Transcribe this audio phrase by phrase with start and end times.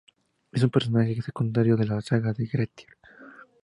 [0.51, 2.87] Es un personaje secundario de la "saga de Grettir".